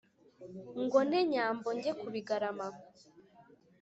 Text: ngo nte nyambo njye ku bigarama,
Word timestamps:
ngo 0.83 0.99
nte 1.07 1.19
nyambo 1.31 1.67
njye 1.77 1.91
ku 1.99 2.07
bigarama, 2.13 2.67